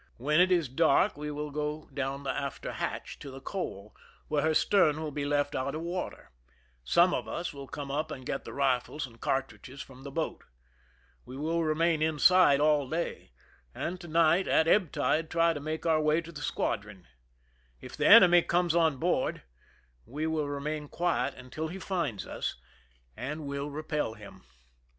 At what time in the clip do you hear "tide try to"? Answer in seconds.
14.91-15.59